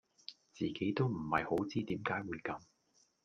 [0.51, 2.59] 自己都唔係好知點解會咁